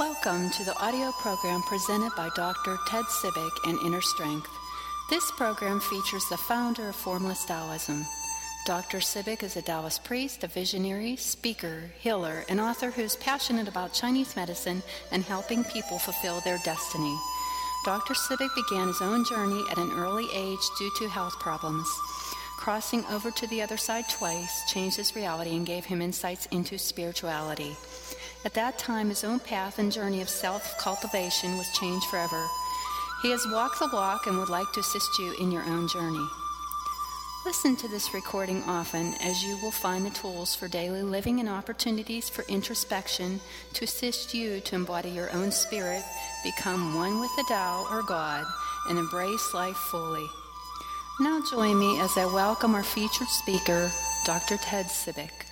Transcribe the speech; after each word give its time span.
Welcome 0.00 0.48
to 0.52 0.64
the 0.64 0.74
audio 0.78 1.12
program 1.12 1.60
presented 1.60 2.12
by 2.16 2.30
Dr. 2.34 2.78
Ted 2.88 3.04
Cibik 3.04 3.52
and 3.66 3.78
Inner 3.82 4.00
Strength. 4.00 4.48
This 5.10 5.30
program 5.32 5.78
features 5.78 6.24
the 6.30 6.38
founder 6.38 6.88
of 6.88 6.96
Formless 6.96 7.44
Taoism. 7.44 8.06
Dr. 8.64 9.00
Cibik 9.00 9.42
is 9.42 9.56
a 9.56 9.62
Taoist 9.62 10.02
priest, 10.02 10.42
a 10.42 10.46
visionary, 10.46 11.16
speaker, 11.16 11.90
healer, 11.98 12.46
and 12.48 12.58
author 12.58 12.90
who's 12.90 13.16
passionate 13.16 13.68
about 13.68 13.92
Chinese 13.92 14.34
medicine 14.36 14.82
and 15.12 15.22
helping 15.22 15.64
people 15.64 15.98
fulfill 15.98 16.40
their 16.40 16.58
destiny. 16.64 17.14
Dr. 17.84 18.14
Cibik 18.14 18.54
began 18.54 18.88
his 18.88 19.02
own 19.02 19.22
journey 19.26 19.62
at 19.70 19.76
an 19.76 19.92
early 19.92 20.28
age 20.34 20.66
due 20.78 20.90
to 20.96 21.10
health 21.10 21.38
problems. 21.40 21.86
Crossing 22.56 23.04
over 23.06 23.30
to 23.30 23.46
the 23.48 23.60
other 23.60 23.76
side 23.76 24.08
twice 24.08 24.64
changed 24.66 24.96
his 24.96 25.14
reality 25.14 25.56
and 25.56 25.66
gave 25.66 25.84
him 25.84 26.00
insights 26.00 26.46
into 26.46 26.78
spirituality. 26.78 27.76
At 28.44 28.54
that 28.54 28.78
time, 28.78 29.10
his 29.10 29.22
own 29.22 29.38
path 29.38 29.78
and 29.78 29.92
journey 29.92 30.22
of 30.22 30.28
self 30.28 30.78
cultivation 30.78 31.58
was 31.58 31.68
changed 31.78 32.06
forever. 32.06 32.46
He 33.22 33.30
has 33.32 33.46
walked 33.48 33.78
the 33.80 33.90
walk 33.92 34.26
and 34.26 34.38
would 34.38 34.48
like 34.48 34.72
to 34.72 34.80
assist 34.80 35.18
you 35.18 35.34
in 35.38 35.52
your 35.52 35.64
own 35.64 35.88
journey. 35.88 36.26
Listen 37.44 37.76
to 37.76 37.88
this 37.88 38.14
recording 38.14 38.62
often 38.64 39.14
as 39.20 39.42
you 39.42 39.58
will 39.62 39.70
find 39.70 40.06
the 40.06 40.10
tools 40.10 40.54
for 40.54 40.68
daily 40.68 41.02
living 41.02 41.40
and 41.40 41.48
opportunities 41.48 42.28
for 42.28 42.44
introspection 42.48 43.40
to 43.74 43.84
assist 43.84 44.34
you 44.34 44.60
to 44.60 44.74
embody 44.74 45.10
your 45.10 45.30
own 45.32 45.50
spirit, 45.50 46.02
become 46.42 46.94
one 46.94 47.20
with 47.20 47.34
the 47.36 47.44
Tao 47.48 47.86
or 47.90 48.02
God, 48.02 48.46
and 48.88 48.98
embrace 48.98 49.52
life 49.52 49.76
fully. 49.76 50.26
Now 51.18 51.42
join 51.50 51.78
me 51.78 52.00
as 52.00 52.16
I 52.16 52.24
welcome 52.24 52.74
our 52.74 52.82
featured 52.82 53.28
speaker, 53.28 53.90
Dr. 54.24 54.56
Ted 54.56 54.86
Cibik. 54.86 55.49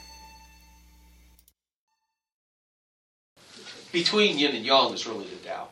Between 3.93 4.39
yin 4.39 4.55
and 4.55 4.65
yang 4.65 4.93
is 4.93 5.07
really 5.07 5.27
the 5.27 5.49
Tao. 5.49 5.69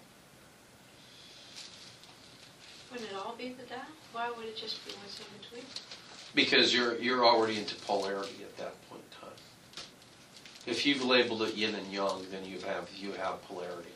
Wouldn't 2.90 3.10
it 3.10 3.16
all 3.16 3.34
be 3.36 3.50
the 3.50 3.64
Tao? 3.64 3.82
Why 4.12 4.30
would 4.36 4.46
it 4.46 4.56
just 4.56 4.84
be 4.86 4.92
what's 4.92 5.18
in 5.20 5.26
between? 5.40 5.64
because 6.36 6.72
you're 6.72 6.96
you're 6.98 7.24
already 7.24 7.58
into 7.58 7.74
polarity 7.76 8.42
at 8.42 8.56
that 8.58 8.74
point 8.88 9.02
in 9.10 9.28
time. 9.28 9.38
If 10.66 10.86
you've 10.86 11.04
labeled 11.04 11.42
it 11.42 11.56
yin 11.56 11.74
and 11.74 11.92
yang, 11.92 12.26
then 12.30 12.44
you 12.44 12.60
have 12.60 12.88
you 12.96 13.12
have 13.12 13.42
polarity. 13.48 13.90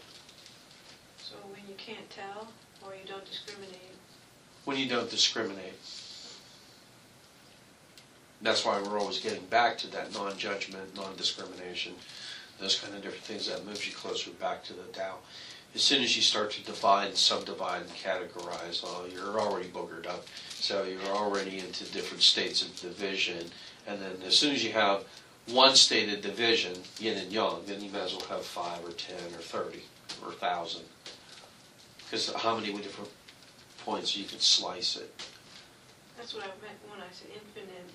So 1.19 1.37
when 1.53 1.61
you 1.69 1.75
can't 1.77 2.09
tell 2.11 2.49
or 2.85 2.95
you 2.95 3.07
don't 3.07 3.25
discriminate, 3.27 3.77
When 4.65 4.77
you 4.79 4.89
don't 4.89 5.11
discriminate, 5.11 5.75
that's 8.43 8.65
why 8.65 8.81
we're 8.83 8.99
always 8.99 9.21
getting 9.21 9.45
back 9.47 9.77
to 9.79 9.87
that 9.89 10.13
non-judgment, 10.15 10.97
non-discrimination, 10.97 11.93
those 12.61 12.79
kind 12.79 12.95
of 12.95 13.03
different 13.03 13.25
things 13.25 13.49
that 13.49 13.65
moves 13.65 13.87
you 13.87 13.95
closer 13.95 14.31
back 14.33 14.63
to 14.65 14.73
the 14.73 14.83
Tao. 14.93 15.17
As 15.75 15.83
soon 15.83 16.03
as 16.03 16.17
you 16.17 16.23
start 16.23 16.51
to 16.53 16.65
divide, 16.65 17.17
subdivide, 17.17 17.83
and 17.83 17.91
categorize, 17.91 18.83
oh, 18.85 19.07
you're 19.13 19.41
already 19.41 19.69
boogered 19.69 20.07
up. 20.07 20.27
So 20.51 20.83
you're 20.85 21.15
already 21.15 21.59
into 21.59 21.85
different 21.93 22.23
states 22.23 22.63
of 22.63 22.75
division. 22.81 23.47
And 23.87 24.01
then 24.01 24.17
as 24.27 24.37
soon 24.37 24.55
as 24.55 24.65
you 24.65 24.73
have 24.73 25.05
one 25.47 25.77
state 25.77 26.13
of 26.13 26.23
division, 26.23 26.75
yin 26.99 27.19
and 27.19 27.33
yang, 27.33 27.63
then 27.67 27.81
you 27.81 27.91
might 27.91 28.03
as 28.03 28.13
well 28.13 28.27
have 28.27 28.45
five 28.45 28.85
or 28.85 28.93
ten 28.93 29.27
or 29.35 29.43
thirty 29.43 29.83
or 30.25 30.33
thousand. 30.33 30.85
Because 32.05 32.33
how 32.35 32.57
many 32.57 32.73
different 32.73 33.11
points 33.85 34.17
you 34.17 34.25
could 34.25 34.43
slice 34.43 34.97
it? 34.97 35.15
that's 36.21 36.35
what 36.35 36.45
I 36.45 36.53
meant 36.61 36.77
when 36.85 37.01
I 37.01 37.09
said 37.17 37.33
infinite. 37.33 37.89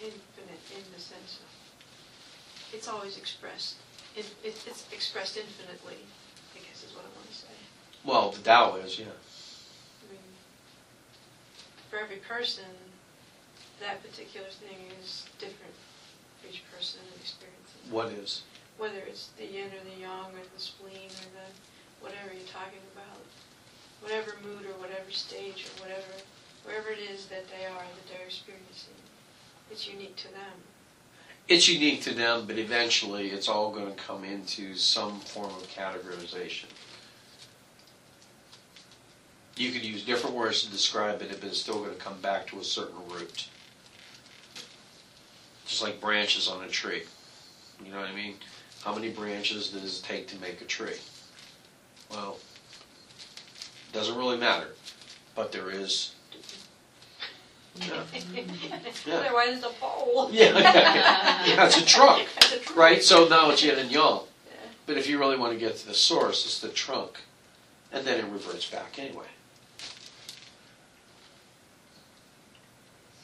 Infinite 0.00 0.64
in 0.72 0.84
the 0.96 1.00
sense 1.00 1.40
of 1.44 1.63
it's 2.74 2.88
always 2.88 3.16
expressed. 3.16 3.76
It, 4.16 4.26
it, 4.42 4.56
it's 4.66 4.86
expressed 4.92 5.36
infinitely. 5.36 5.98
I 6.54 6.58
guess 6.66 6.84
is 6.84 6.94
what 6.94 7.04
I 7.04 7.10
want 7.16 7.28
to 7.30 7.36
say. 7.36 7.56
Well, 8.04 8.30
the 8.30 8.40
Tao 8.42 8.76
is, 8.76 8.98
yeah. 8.98 9.06
I 9.06 10.12
mean, 10.12 10.20
for 11.90 11.98
every 11.98 12.16
person, 12.16 12.70
that 13.80 14.02
particular 14.02 14.48
thing 14.48 14.78
is 15.00 15.26
different 15.38 15.74
for 16.40 16.48
each 16.48 16.62
person 16.74 17.00
and 17.12 17.20
experiences. 17.20 17.90
What 17.90 18.08
is? 18.12 18.42
whether 18.78 18.98
it's 19.06 19.30
the 19.38 19.46
yin 19.46 19.70
or 19.70 19.84
the 19.86 20.00
yang 20.00 20.34
or 20.34 20.44
the 20.54 20.60
spleen 20.60 21.10
or 21.22 21.30
the 21.38 21.48
whatever 22.02 22.34
you're 22.34 22.50
talking 22.50 22.82
about, 22.92 23.22
whatever 24.02 24.34
mood 24.42 24.66
or 24.66 24.74
whatever 24.82 25.10
stage 25.10 25.66
or 25.66 25.86
whatever, 25.86 26.14
wherever 26.64 26.90
it 26.90 26.98
is 26.98 27.26
that 27.26 27.46
they 27.48 27.64
are 27.66 27.86
that 27.86 28.06
they're 28.10 28.26
experiencing, 28.26 28.98
it's 29.70 29.86
unique 29.88 30.16
to 30.16 30.28
them. 30.32 30.58
It's 31.46 31.68
unique 31.68 32.02
to 32.02 32.14
them, 32.14 32.46
but 32.46 32.56
eventually 32.56 33.28
it's 33.28 33.48
all 33.48 33.70
going 33.70 33.94
to 33.94 34.02
come 34.02 34.24
into 34.24 34.74
some 34.74 35.20
form 35.20 35.50
of 35.50 35.68
categorization. 35.68 36.66
You 39.56 39.70
could 39.70 39.84
use 39.84 40.04
different 40.04 40.34
words 40.34 40.64
to 40.64 40.70
describe 40.70 41.20
it, 41.20 41.28
but 41.38 41.48
it's 41.48 41.60
still 41.60 41.80
going 41.80 41.94
to 41.94 42.00
come 42.00 42.18
back 42.20 42.46
to 42.48 42.60
a 42.60 42.64
certain 42.64 42.96
root. 43.10 43.48
Just 45.66 45.82
like 45.82 46.00
branches 46.00 46.48
on 46.48 46.64
a 46.64 46.68
tree. 46.68 47.02
You 47.84 47.92
know 47.92 48.00
what 48.00 48.08
I 48.08 48.14
mean? 48.14 48.36
How 48.82 48.94
many 48.94 49.10
branches 49.10 49.68
does 49.68 50.00
it 50.00 50.04
take 50.04 50.26
to 50.28 50.40
make 50.40 50.60
a 50.62 50.64
tree? 50.64 50.96
Well, 52.10 52.38
it 53.90 53.92
doesn't 53.92 54.16
really 54.16 54.38
matter, 54.38 54.68
but 55.34 55.52
there 55.52 55.70
is. 55.70 56.14
Yeah. 57.76 58.02
Otherwise, 59.14 59.56
it's 59.56 59.64
a 59.66 59.70
pole. 59.80 60.30
Yeah, 60.32 60.58
yeah, 61.46 61.66
it's 61.66 61.76
a 61.76 61.84
trunk, 61.84 62.28
It's 62.36 62.52
a 62.52 62.58
trunk. 62.60 62.76
right? 62.76 63.02
So 63.02 63.26
now 63.28 63.50
it's 63.50 63.62
yin 63.62 63.78
and 63.78 63.90
yang. 63.90 64.20
But 64.86 64.96
if 64.98 65.08
you 65.08 65.18
really 65.18 65.36
want 65.36 65.52
to 65.54 65.58
get 65.58 65.76
to 65.78 65.86
the 65.86 65.94
source, 65.94 66.44
it's 66.44 66.60
the 66.60 66.68
trunk, 66.68 67.18
and 67.92 68.06
then 68.06 68.20
it 68.20 68.30
reverts 68.30 68.68
back 68.68 68.98
anyway. 68.98 69.24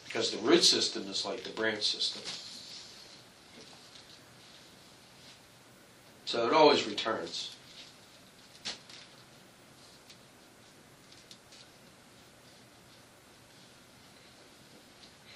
Because 0.06 0.30
the 0.32 0.38
root 0.38 0.64
system 0.64 1.04
is 1.08 1.24
like 1.24 1.44
the 1.44 1.50
branch 1.50 1.82
system. 1.84 2.22
So 6.24 6.46
it 6.46 6.52
always 6.52 6.86
returns. 6.86 7.54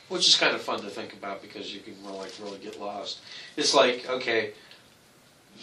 Which 0.09 0.29
is 0.29 0.37
kind 0.37 0.55
of 0.55 0.61
fun 0.61 0.81
to 0.81 0.91
think 0.91 1.13
about 1.15 1.43
because 1.43 1.75
you 1.75 1.81
can 1.81 1.95
really, 2.05 2.19
like 2.19 2.33
really 2.43 2.59
get 2.59 2.81
lost. 2.81 3.21
It's 3.57 3.75
like, 3.75 4.09
okay, 4.09 4.53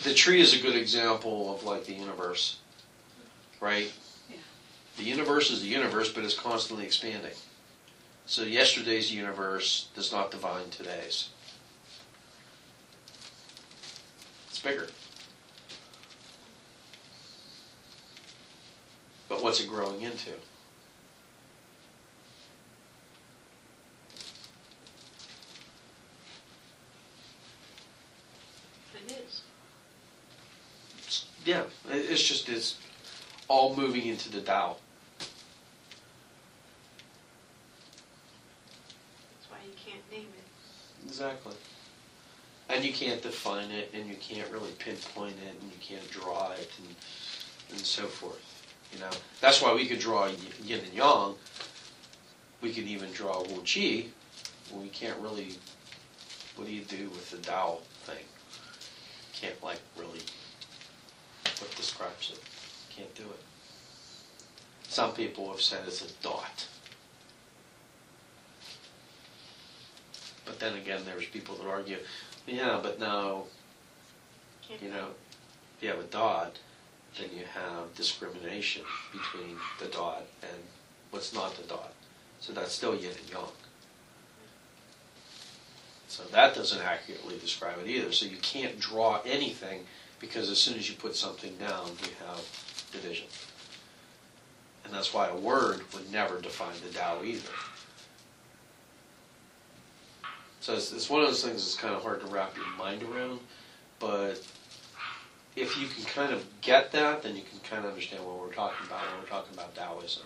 the 0.03 0.13
tree 0.13 0.41
is 0.41 0.53
a 0.53 0.61
good 0.61 0.75
example 0.75 1.53
of 1.53 1.63
like 1.63 1.85
the 1.85 1.93
universe, 1.93 2.57
right? 3.59 3.91
Yeah. 4.29 4.37
The 4.97 5.03
universe 5.03 5.51
is 5.51 5.61
the 5.61 5.67
universe, 5.67 6.11
but 6.11 6.23
it's 6.23 6.37
constantly 6.37 6.85
expanding. 6.85 7.33
So 8.25 8.43
yesterday's 8.43 9.11
universe 9.11 9.89
does 9.93 10.11
not 10.11 10.31
define 10.31 10.69
today's. 10.69 11.29
It's 14.49 14.59
bigger. 14.59 14.87
But 19.27 19.43
what's 19.43 19.59
it 19.59 19.67
growing 19.67 20.01
into? 20.01 20.31
It 28.93 29.11
is. 29.11 29.41
It's- 30.99 31.25
yeah, 31.51 31.63
it- 31.93 32.09
it's 32.09 32.23
just 32.23 32.47
it's 32.49 32.77
all 33.49 33.75
moving 33.75 34.05
into 34.07 34.29
the 34.29 34.41
Tao. 34.41 34.77
That's 35.19 35.29
why 39.49 39.57
you 39.65 39.73
can't 39.85 40.11
name 40.11 40.27
it. 40.37 41.07
Exactly. 41.07 41.55
And 42.69 42.85
you 42.85 42.93
can't 42.93 43.21
define 43.21 43.69
it, 43.71 43.91
and 43.93 44.07
you 44.07 44.15
can't 44.15 44.49
really 44.49 44.71
pinpoint 44.79 45.35
it, 45.45 45.55
and 45.61 45.71
you 45.71 45.77
can't 45.81 46.09
draw 46.09 46.51
it, 46.51 46.71
and, 46.79 46.95
and 47.71 47.79
so 47.79 48.05
forth. 48.07 48.39
You 48.93 48.99
know, 48.99 49.09
that's 49.41 49.61
why 49.61 49.73
we 49.73 49.85
could 49.87 49.99
draw 49.99 50.27
y- 50.27 50.35
yin 50.63 50.79
and 50.79 50.93
yang. 50.93 51.35
We 52.61 52.71
could 52.73 52.85
even 52.85 53.11
draw 53.11 53.41
Wu 53.41 53.61
Chi. 53.65 54.05
We 54.73 54.87
can't 54.93 55.19
really. 55.19 55.55
What 56.55 56.67
do 56.67 56.73
you 56.73 56.83
do 56.83 57.09
with 57.09 57.29
the 57.31 57.37
Tao 57.37 57.79
thing? 58.05 58.23
Can't 59.33 59.61
like 59.63 59.79
really. 59.97 60.19
What 61.61 61.75
describes 61.75 62.31
it? 62.31 62.39
Can't 62.95 63.13
do 63.15 63.23
it. 63.23 63.39
Some 64.89 65.13
people 65.13 65.49
have 65.51 65.61
said 65.61 65.81
it's 65.85 66.03
a 66.03 66.11
dot. 66.23 66.67
But 70.43 70.59
then 70.59 70.75
again, 70.75 71.01
there's 71.05 71.27
people 71.27 71.55
that 71.55 71.67
argue, 71.67 71.97
yeah, 72.47 72.79
but 72.81 72.99
no, 72.99 73.45
Can't 74.67 74.81
you 74.81 74.89
know, 74.89 75.07
if 75.77 75.83
you 75.83 75.89
have 75.89 75.99
a 75.99 76.03
dot, 76.03 76.57
then 77.17 77.29
you 77.37 77.45
have 77.45 77.93
discrimination 77.95 78.83
between 79.11 79.55
the 79.79 79.85
dot 79.85 80.23
and 80.41 80.61
what's 81.11 81.33
not 81.33 81.55
the 81.55 81.63
dot. 81.63 81.93
So 82.39 82.53
that's 82.53 82.71
still 82.71 82.95
yin 82.95 83.11
and 83.11 83.29
yang. 83.29 83.45
So 86.07 86.23
that 86.31 86.55
doesn't 86.55 86.81
accurately 86.81 87.37
describe 87.37 87.77
it 87.79 87.87
either. 87.87 88.11
So 88.11 88.25
you 88.25 88.37
can't 88.41 88.79
draw 88.79 89.21
anything 89.25 89.85
Because 90.21 90.49
as 90.49 90.59
soon 90.59 90.77
as 90.77 90.87
you 90.87 90.95
put 90.95 91.15
something 91.15 91.55
down, 91.57 91.87
you 92.03 92.11
have 92.27 92.87
division. 92.91 93.27
And 94.85 94.93
that's 94.93 95.13
why 95.13 95.27
a 95.27 95.35
word 95.35 95.81
would 95.93 96.11
never 96.11 96.39
define 96.39 96.75
the 96.85 96.93
Tao 96.93 97.23
either. 97.23 97.49
So 100.61 100.75
it's, 100.75 100.93
it's 100.93 101.09
one 101.09 101.21
of 101.21 101.27
those 101.27 101.43
things 101.43 101.55
that's 101.55 101.75
kind 101.75 101.95
of 101.95 102.03
hard 102.03 102.21
to 102.21 102.27
wrap 102.27 102.55
your 102.55 102.67
mind 102.77 103.01
around, 103.01 103.39
but 103.99 104.39
if 105.55 105.77
you 105.79 105.87
can 105.87 106.03
kind 106.05 106.31
of 106.31 106.45
get 106.61 106.91
that, 106.91 107.23
then 107.23 107.35
you 107.35 107.41
can 107.41 107.59
kind 107.67 107.83
of 107.83 107.89
understand 107.89 108.23
what 108.23 108.39
we're 108.39 108.53
talking 108.53 108.85
about 108.85 109.01
when 109.01 109.21
we're 109.21 109.27
talking 109.27 109.53
about 109.55 109.73
Taoism. 109.75 110.23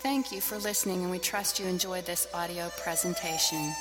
Thank 0.00 0.32
you 0.32 0.40
for 0.40 0.58
listening, 0.58 1.02
and 1.02 1.10
we 1.10 1.18
trust 1.18 1.58
you 1.60 1.66
enjoyed 1.66 2.06
this 2.06 2.26
audio 2.34 2.70
presentation. 2.82 3.72